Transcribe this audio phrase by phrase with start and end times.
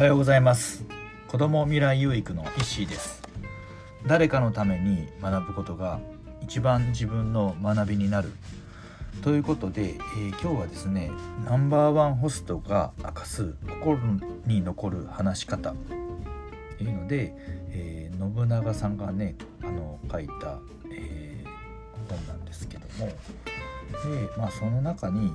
[0.00, 0.82] はようございます。
[1.28, 3.22] 子供未来有育の石井です。
[4.06, 6.00] 誰かのために学ぶことが
[6.40, 8.32] 一番自分の学びになる。
[9.20, 11.10] ということで、えー、今日はですね
[11.44, 13.98] ナンバーワンホストが明かす心
[14.46, 15.74] に残る話し方。
[16.78, 17.34] というので、
[17.68, 20.60] えー、信長さんがねあの書いた、
[20.90, 23.04] えー、本なんですけども。
[23.06, 23.14] で、
[24.38, 25.30] まあ、その中に、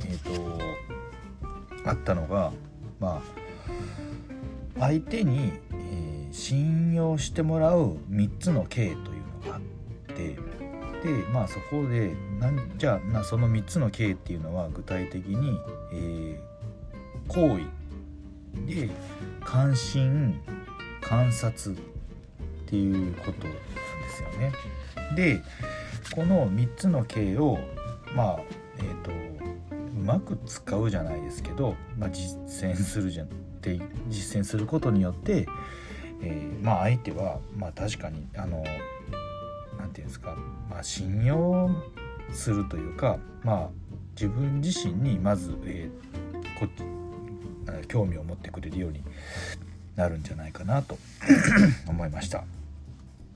[0.00, 0.60] ーと、
[1.86, 2.52] あったのが、
[3.00, 3.42] まあ、
[4.78, 8.96] 相手に、えー、信用してもらう3つの経という
[9.46, 9.60] のがあっ
[10.14, 10.36] て
[11.02, 15.58] でまあそこでなんじゃあその3つの経っていうのは具体的に、
[15.92, 17.64] えー、行為
[18.66, 18.88] で
[19.44, 20.40] 関心
[21.00, 21.78] 観察っ
[22.66, 23.60] ていうことなんで
[24.08, 24.52] すよね。
[25.16, 25.42] で
[26.14, 27.58] この3つの経を
[28.14, 28.38] まあ
[28.78, 29.10] えっ、ー、と
[30.02, 33.24] うまく使うじゃないですけど、まあ、実践するじゃ
[33.62, 35.46] って実践することによって、
[36.20, 38.74] えー、まあ相手はまあ確かにあの何て
[39.78, 40.36] 言うんですか、
[40.68, 41.70] まあ、信用
[42.32, 43.68] するというかまあ
[44.14, 46.66] 自分自身にまず、えー、こ
[47.86, 49.02] 興味を持ってくれるように
[49.94, 50.98] なるんじゃないかなと
[51.88, 52.44] 思いました。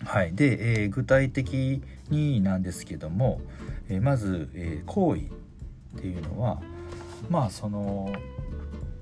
[0.05, 3.41] はい、で、えー、具体的になんですけども、
[3.89, 5.25] えー、まず、え、行為っ
[6.01, 6.61] ていうのは
[7.31, 8.13] まあその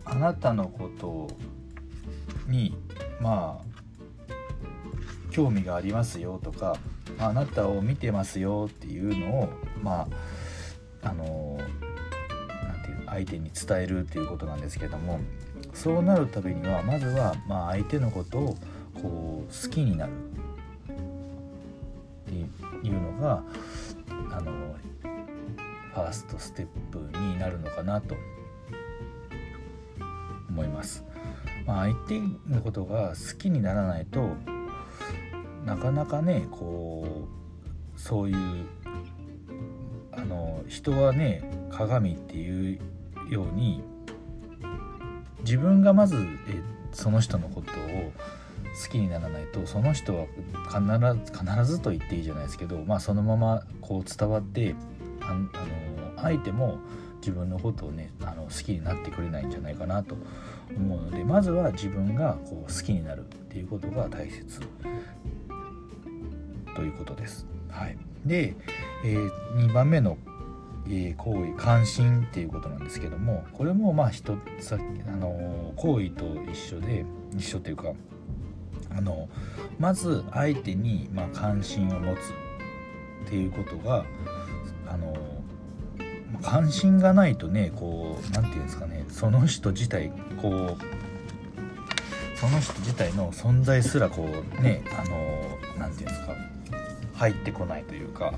[0.04, 1.28] あなたのこと
[2.48, 2.76] に
[3.20, 3.64] まあ
[5.30, 6.76] 興味がありますよとか
[7.18, 9.48] あなたを見てますよっていうのを
[9.82, 10.08] ま
[11.02, 11.64] ああのな
[12.78, 15.20] んていう相手に伝えるっていうことなんですけども
[15.72, 18.56] そうなるためにはまずはまあ相手のことを
[19.02, 20.14] こう好きになるっ
[22.26, 22.32] て
[22.86, 23.42] いうのが
[24.30, 24.52] あの
[25.94, 28.16] ファーストステップになるのかなと
[30.54, 31.04] 思います。
[31.66, 34.36] まあ、相手のことが好きにならないと
[35.64, 37.26] なかなかねこ
[37.96, 38.36] うそういう
[40.12, 42.78] あの人はね鏡っていう
[43.28, 43.82] ように
[45.40, 46.16] 自分がまず
[46.48, 46.62] え
[46.92, 48.12] その人のことを
[48.82, 50.26] 好きにならないとその人は
[50.68, 54.74] 必ず必ずと言っていいじゃないですけど、まあ、そのままこう伝わって
[55.20, 55.48] ああの
[56.16, 56.78] 相手も
[57.24, 60.14] 自分のことをねあの好きになってくれないんじゃないかなと
[60.76, 64.60] 思うのでまずは自分がこう好きになるっていうことが大切
[66.76, 67.46] ということです。
[67.70, 67.96] はい、
[68.26, 68.54] で、
[69.04, 70.18] えー、2番目の
[70.86, 74.76] えー、行為関心っていうことなんですけどもこれもまあ人さ
[75.06, 77.94] あの行為と一緒で一緒というか
[78.94, 79.30] あの
[79.78, 84.04] まず相手にま関心を持つっていうことが
[86.44, 94.28] 関心がないとねこう何て言うんですかねその人自体こうその人自体の存在すらこ
[94.58, 96.34] うねあの何て言うんですか
[97.14, 98.34] 入ってこないというか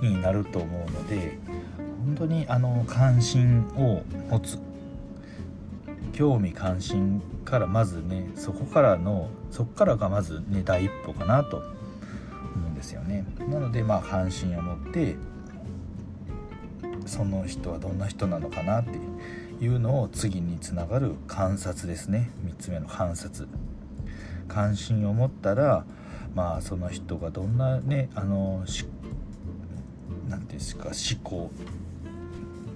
[0.00, 1.38] になると思うので
[2.06, 4.58] 本当にあの関心を持つ
[6.12, 11.66] 興味関心からまずねそこからのそこからがまずね第一歩かなと思
[12.68, 13.24] うんですよね。
[13.38, 15.16] なのでまあ関心を持って
[17.12, 18.98] その人はどんな人なのかなって
[19.62, 23.46] いうのを次につながる観察ですね3つ目の観察
[24.48, 25.84] 関心を持ったら
[26.34, 28.86] まあその人がどんなねあの何て
[30.30, 31.50] 言うんですか思考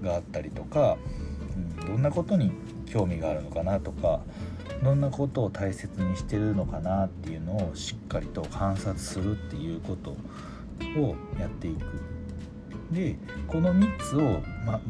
[0.03, 0.99] があったりとか、
[1.81, 2.53] うん、どんなことに
[2.85, 4.21] 興味があるのかなとか
[4.85, 10.11] どんなことを大切にしてるのかなっていうのをしっかりと観察するっていうこと
[11.01, 12.17] をやっていく。
[12.91, 13.17] で
[13.47, 14.81] この3つを、ま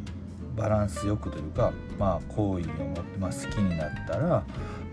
[0.57, 4.43] バランスよくというか、まあ、好意を持って、まあ、好きになったら、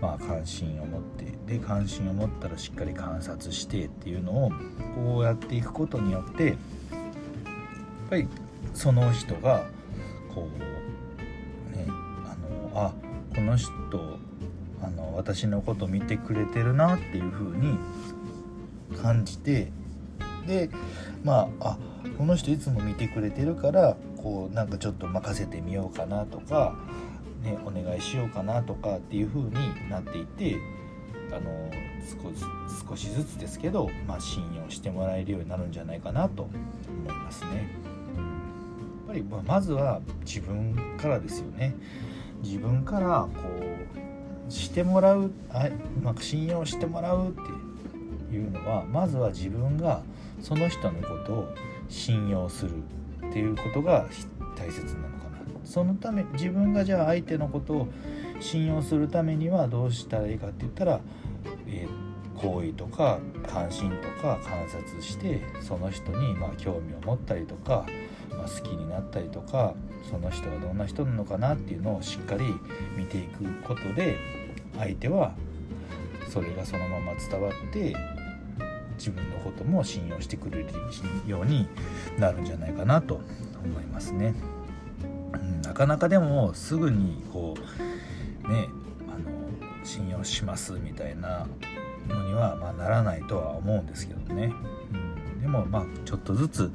[0.00, 4.52] まあ、関心を持ってで関心を持ったらしっかり観察してっていうのを
[4.94, 6.56] こうやっていくことによってやっ
[8.10, 8.28] ぱり
[8.74, 9.64] その人が
[10.34, 10.48] こ
[11.72, 12.36] うねあ
[12.74, 12.92] のあ
[13.34, 13.70] この人
[14.82, 17.78] あの私のこと見てくれてるなっていう風に
[19.02, 19.72] 感じて
[20.46, 20.68] で
[21.22, 21.78] まああ
[22.16, 26.76] この人いつも見てくれてるからこうなんかちょっと任せてみようかなとか、
[27.42, 30.56] ね、お願いしようかなとかっていう風になっていて
[31.32, 31.70] あの
[32.88, 36.58] 少しずつですけど、まあ、信用してもらえるようになるんじゃないかなと思い
[37.08, 37.68] ますね。
[39.08, 41.74] やっぱりまずは自分からですよね
[42.42, 43.42] 自分からこ
[44.48, 45.68] うしてもらうあ、
[46.02, 50.02] まあ、信用してもらうっていうのはまずは自分が
[50.40, 51.54] その人のことを
[51.94, 52.82] 信用する
[53.28, 54.06] っていうことが
[54.56, 55.38] 大切なのかな。
[55.64, 57.88] そのため自分がじゃあ相手のことを
[58.40, 61.00] 信用するためにはどうしたらいいかって言ったら、
[61.68, 67.86] えー、好意とか関心とか観察してその人にま興味を持ったりとか、
[68.30, 69.74] まあ、好きになったりとか
[70.10, 72.44] その人がどんな人なのかなっていうのをしっかり
[72.96, 74.18] 見ていくことで
[74.76, 75.34] 相手は
[76.28, 77.94] それがそのまま伝わって
[78.96, 80.66] 自分のことも信用してくれる
[81.26, 81.68] ように
[82.18, 83.20] なるんじゃないかなと
[83.64, 84.34] 思いますね。
[85.34, 88.68] うん、なかなかでもすぐにこうね
[89.08, 91.46] あの信用しますみたいな
[92.08, 94.52] のには、まあ、ならないとは思うんですけどね。
[95.34, 96.70] うん、でもまあちょっとずつ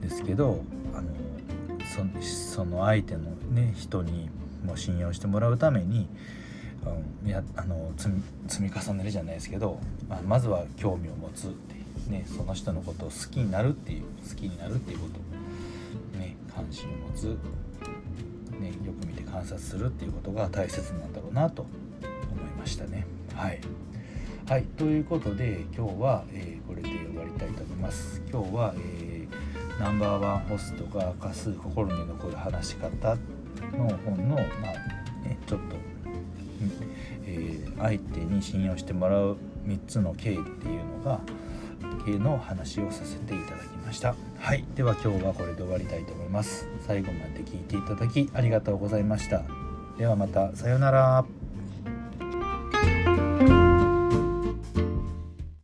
[0.00, 0.62] ですけど
[0.94, 1.08] あの
[2.20, 4.30] その相手のね人に
[4.64, 6.08] も信用してもらうために
[6.90, 17.24] うん、やあの積み重ねるじゃないですけど、まあ、まずは興味を持つってね、その人のことを好きになるっていう好きになるっていうこと、ね、関心を持つ、
[18.60, 21.70] ね、よく見て観察するっていうことが大切なんだろうなと思
[22.42, 23.06] いましたね。
[23.34, 23.60] はい、
[24.46, 28.20] はい、ということで今日は、えー、これで終わりたいと思います。
[28.30, 33.16] 今日は、えー、ナンバーワンホストが明かす心に残る話し方
[33.76, 35.60] の本の、まあね、ちょっ
[36.01, 36.01] と
[37.26, 39.36] えー、相手に信用してもらう
[39.66, 41.20] 3つの経緯っていうのが
[42.04, 44.14] 経の話をさせていただきました。
[44.38, 44.64] はい。
[44.74, 46.68] では今日はこれで終わりたいと思います。
[46.86, 49.42] 最後まで聞いていただきありがとうございました。
[49.98, 51.41] ではまたさようなら。